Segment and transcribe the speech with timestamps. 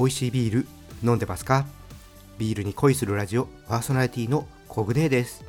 [0.00, 0.66] 美味しいビール
[1.04, 1.66] 飲んでますか？
[2.38, 5.44] ビールに恋するラジオパーソナリティのコグネです。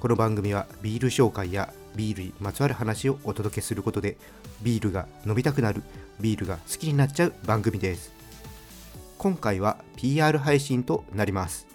[0.00, 4.16] この番組はビール紹介やビールにまつわる話をお届けすることで
[4.62, 5.84] ビールが飲みたくなる
[6.18, 8.12] ビールが好きになっちゃう番組です。
[9.18, 11.68] 今回は PR 配信となります。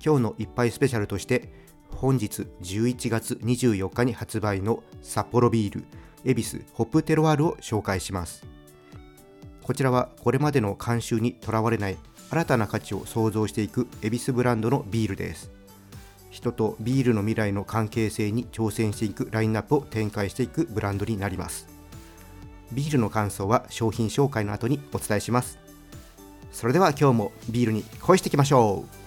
[0.00, 1.48] 今日の一杯スペシャルとして
[1.96, 5.84] 本日11月24日に発売の札幌ビール
[6.24, 8.46] 恵比寿ホップテロワールを紹介します。
[9.62, 11.96] こちらはこれまでの慣習にとらわれない
[12.30, 15.50] 新たな価値を創造していく恵比寿ブランドのビールです。
[16.30, 21.68] 人とビールの未来の関係性に挑戦していくラインナップを展開していくブランドになります。
[22.72, 25.58] ビールの感想は商品紹介の後にお伝えします。
[26.50, 29.01] それでは今日もビールに恋していきましょう。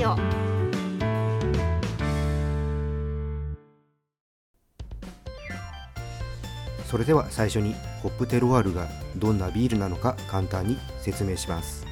[0.00, 0.16] ジオ。
[6.86, 11.86] それでは最初にホップテロワールがどんなビールなのか簡単に説明します。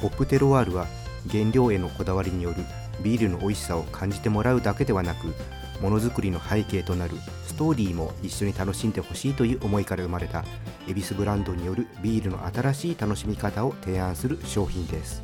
[0.00, 0.86] ホップテロワールは
[1.30, 2.56] 原料へのこだわりによる
[3.02, 5.34] ビールの美味しさを感じてもらうだけではなく
[5.82, 7.14] ものづくりの背景となる
[7.46, 10.44] ストーリーも一緒に楽しんでほしいという思いから生まれた
[10.88, 15.22] 恵比寿ブランドによるビールの新しい楽しみ方を提案する商品です。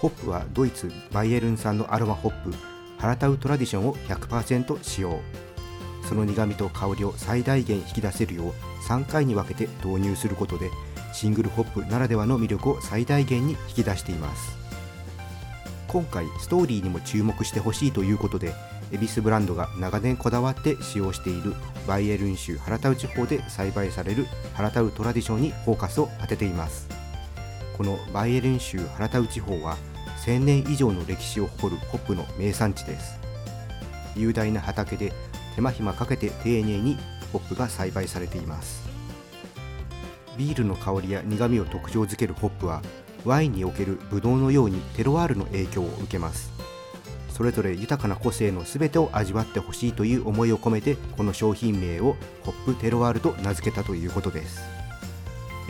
[0.00, 2.54] ホップはドイツバイエルン産のアロマホップ
[2.98, 5.20] ハラタウトラディションを100%使用。
[6.08, 8.52] その苦みと香りを最大限引き出せるよう
[8.88, 10.70] 3回に分けて導入することで
[11.12, 14.56] シングルホップならではの魅力を最大限に引き出しています。
[15.88, 18.54] 今回ストーリーにも注目してほしいということで
[18.92, 21.54] 恵比寿ブランドが長年こだわって使用している
[21.86, 26.88] バイエルン州ハラタウ地方で栽培されるハラタウトラディションにフォーカスを当てています。
[27.76, 29.76] このバイエルン州ハラタウ地方は
[30.28, 33.18] 1000年以上の歴史を誇るホップの名産地です。
[34.14, 35.10] 雄大な畑で
[35.54, 36.98] 手間暇かけて丁寧に
[37.32, 38.86] ホップが栽培されています。
[40.36, 42.82] ビールの香りや苦みを特徴づけるホップは
[43.24, 46.52] ワインにおけるブドウのようにテロワールの影響を受けます。
[47.30, 54.60] それぞれ豊かな個性の全てを味わってほしいという思いを込めてこの商品名をホップテロワールと名付けたということです。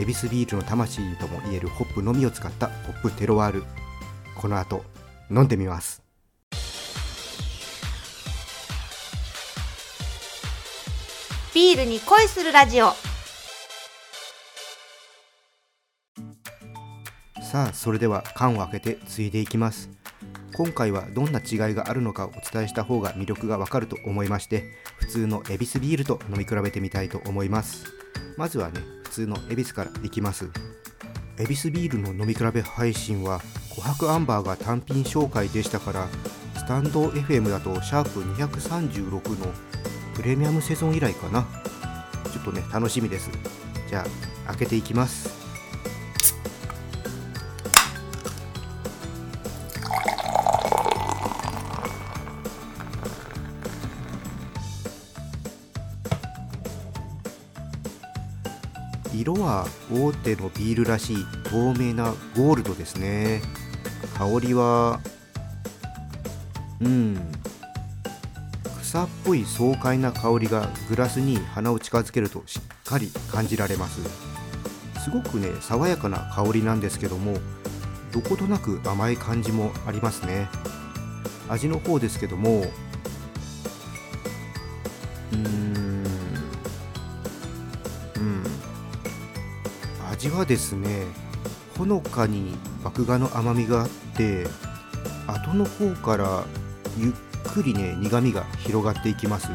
[0.00, 3.64] エビスビールの魂ともいえるホップのみを使ったホップテロワール。
[4.38, 4.84] この後
[5.30, 6.00] 飲んでみます。
[11.52, 12.92] ビールに恋するラジオ。
[17.42, 19.90] さあそれでは缶を開けてついでいきます。
[20.54, 24.64] 今回はどんな違いがあるのかをお伝えした方が魅力がわかると思いまして
[24.98, 27.86] 普通のエビスビールと飲み比べてみたいと思います。
[28.36, 30.48] まずはね普通のエビスからいきます。
[31.38, 33.40] エビスビールの飲み比べ配信は
[33.78, 36.08] 琥珀アンバーが単品紹介でしたから
[36.56, 39.46] スタンド FM だとシャープ236の
[40.14, 41.46] プレミアムセゾン以来かな。
[42.32, 43.30] ちょっとね楽しみです。
[43.88, 44.04] じゃ
[44.46, 45.38] あ開けていきます。
[59.14, 63.40] 色は大手のビールらしい透明なゴールドですね。
[64.18, 65.00] 香りは
[66.80, 67.16] うん。
[68.82, 74.00] 草っぽい爽快な香りがグラスに鼻を近づけるとしっかり感じられます。
[75.04, 77.36] すごくね爽やかな香りなんですけども
[78.10, 80.48] どことなく甘い感じもありますね。
[81.48, 82.62] 味の方ですけども
[85.32, 86.04] うーん。
[88.16, 88.42] うん。
[90.10, 91.06] 味はですね
[91.78, 94.48] ほのかに麦芽の甘みがあって
[95.28, 96.44] 後の方から
[96.98, 97.12] ゆっ
[97.54, 99.46] くりね苦みが広がっていきます。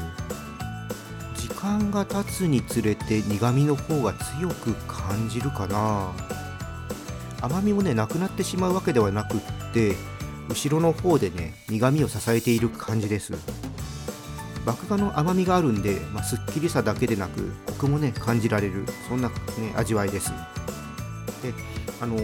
[1.36, 6.14] 時間が経つにつれて苦みの方が強く感じるかな。
[7.42, 9.42] 甘みもねなくなってしまうわけではなくっ
[9.74, 9.96] て
[10.48, 13.34] 後ろの方でね苦みを支えている感じです。
[14.66, 18.86] 麦芽の甘みがあるんで、まあ、すっきりさだけでなくコクもね感じられる。
[19.10, 19.36] そんな、ね、
[19.76, 20.32] 味わいです。
[21.42, 21.54] で
[22.04, 22.22] あのフ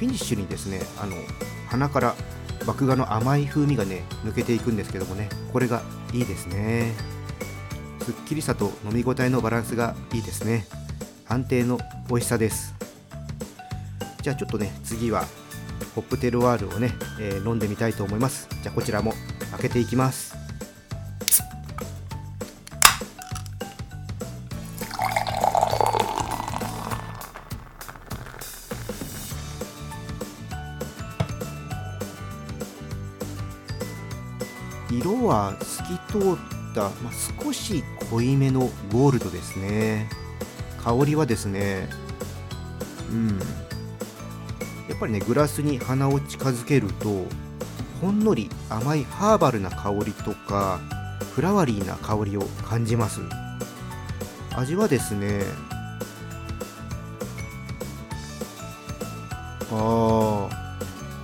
[0.00, 1.16] ィニッシュにですねあの
[1.68, 2.14] 鼻から
[2.66, 5.80] 麦芽の甘い風味がね抜けていくんですけどもねこれが
[6.12, 6.92] いいですね。
[8.04, 10.66] すっきりさと飲み応えのバランスがいいですね。
[11.28, 11.78] 安定の
[12.08, 12.74] 美味しさです。
[14.20, 15.24] じゃあちょっとね次は
[15.94, 18.48] ホップテルワールをね、えー飲んでみたいと思います。
[18.62, 19.14] じゃあこちらも
[19.52, 20.35] 開けていきます。
[34.98, 37.12] 色は透き通った、まあ、
[37.42, 40.08] 少し濃いめのゴールドですね。
[40.82, 41.88] 香りはですね
[43.10, 43.38] うん。
[44.88, 47.26] やっぱりねグラスに鼻を近づけると
[48.00, 50.80] ほんのり甘いハーバルな香りとか
[51.34, 53.20] フラワリーな香りを感じます。
[54.56, 55.42] 味はですね
[59.70, 60.48] あーこ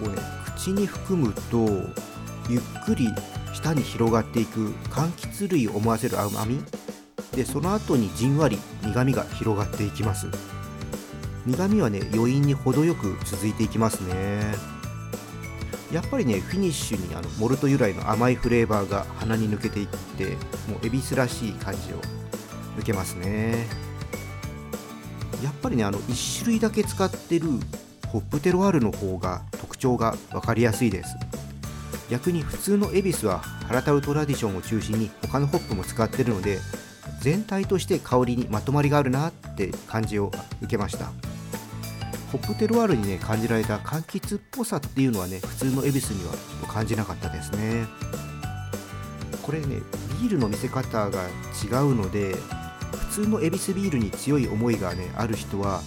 [0.02, 0.16] れね
[0.56, 1.66] 口に含むと
[2.50, 3.08] ゆっくり
[3.52, 6.62] 舌に広がっていく柑橘類を思わせる甘み。
[7.34, 10.26] でその後にじんわり苦みが広がっていきます。
[11.46, 14.54] 苦みはね余韻に程よく続いていきますね。
[15.92, 20.36] やっぱりねフィニッシュにあのモルト由来の甘いフレーバーが鼻に抜けていって
[20.70, 21.96] もう恵比寿らしい感じを
[22.78, 23.66] 受けますね。
[25.42, 27.46] やっぱりねあの1種類だけ使ってる
[28.08, 31.16] ホップテロワールの方が特徴が分かりやすいです。
[32.10, 36.58] 逆に普通の恵比寿はハラタウトラディションを中心に他のホップも使ってるので
[37.20, 41.12] 全体として香りにまとまりがあるなって感じを受けました。
[42.32, 47.86] ホップテロワールにね感じられた柑橘っぽさっていうのはね普通の恵比寿にはちょっと感じなかったですね。
[49.42, 49.66] これね
[50.20, 51.28] ビールの見せ方が
[51.62, 52.34] 違うので
[53.10, 55.82] 普通の恵比寿ビールに強い思いがねある人は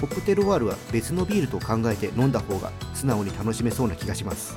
[0.00, 4.56] ホップテロワールは別のビールと考えて飲んだ方が素直に楽しめそうな気がします、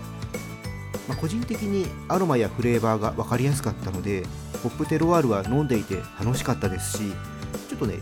[1.07, 4.23] まあ個人的にアロマやフレーバーが分かりやすかったので
[4.61, 7.13] ホップテロワールは飲んでいて楽しかったですし
[7.69, 7.99] ちょっとね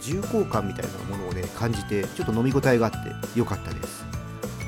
[0.00, 2.98] 重厚感みたいなものをね感じてちょっと飲み応えがあって
[3.38, 4.04] 良かったです。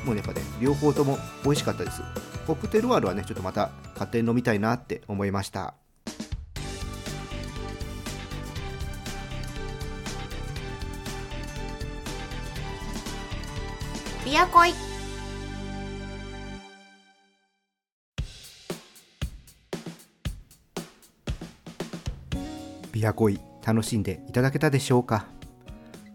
[0.05, 2.01] もうねやっぱね両方とも美味しかったです。
[2.47, 5.73] ホップテロワールはねちょっとまた勝手に飲みたいなって思いました。
[14.25, 14.84] ビアコイ。
[22.95, 25.27] ビアコイ楽しんでいただけたでしょうか？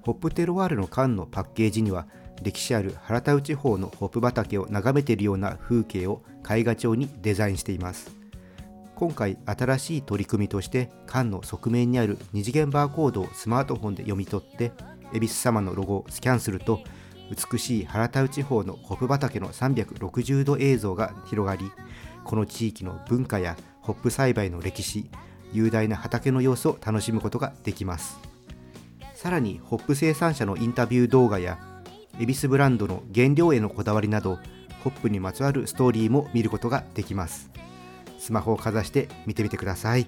[0.01, 2.07] ホップテロワールの缶のパッケージには
[2.43, 8.17] 歴史ある原田地方のホップ畑を眺めているような風景を絵画調にデザインしています。
[8.95, 14.73] 今回新しい取り組みとして缶の側面にある二次元バーコードをスマートフォンで読み取って
[15.13, 16.81] 恵比寿様のロゴをスキャンすると
[17.53, 21.71] 美しい原田地方のホップ畑の360度映像が広がり
[22.25, 25.11] この地域の文化やホップ栽培の歴史
[25.53, 28.19] 雄大な畑の様子を楽しむことができます。
[29.15, 31.59] さらにホップ生産者のインタビュー動画や
[32.19, 34.39] 恵比寿ブランドの原料へのこだわりなど
[34.83, 37.51] ホップにまつわるストーリーも見ることができます。
[38.19, 40.07] スマホをかざして見てみてください。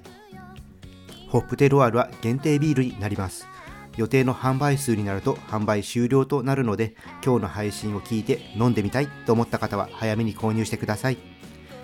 [1.28, 3.46] ホップテロワールは限定ビールになります。
[3.96, 11.18] 予定の販売数になると販売終了となるので今日の配信を聞いて飲んでみたいと思った方は早めに購入してください。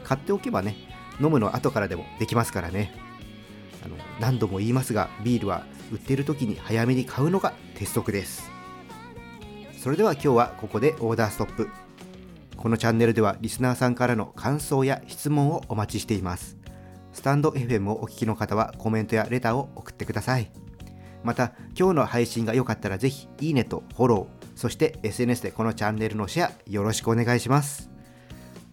[0.04, 0.76] 買っておけばね
[1.20, 3.07] 飲むの後からでもできますからね。
[4.20, 8.50] 何度も言いますがビールは売ってる時に早めに買うのが鉄則です。
[9.78, 11.68] それでは今日はここでオーダーストップ。
[12.56, 16.56] このチャンネルではリスナーさんからの感想や質問をお待ちしています。
[17.12, 20.50] スタンド FM をお聞きの方はコメントやレターを送ってください。
[21.22, 27.87] また今日の配信が良かったらぜひいいねとフォローそして SNS でこのチャンネルのシェアよろしくお願いします。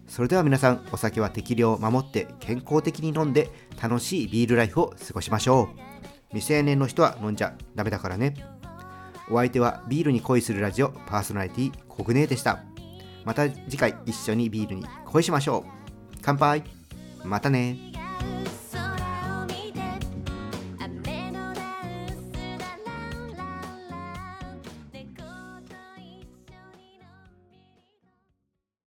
[0.08, 5.80] それでは皆さんお酒は適量を守って健康的に飲んで楽しいビールライフを過ごしましょう。
[6.30, 8.34] 未成年の人は飲んじゃダメだからね。
[9.30, 12.62] お相手はビールに恋するラジオパーソナリティコグネーでした。
[13.24, 16.16] また次回一緒にビールに恋しましょう。
[16.22, 16.62] 乾杯。
[17.24, 17.95] またね。